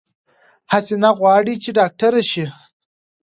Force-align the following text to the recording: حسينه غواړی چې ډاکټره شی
حسينه 0.71 1.09
غواړی 1.19 1.55
چې 1.63 1.69
ډاکټره 1.79 2.21
شی 2.31 2.45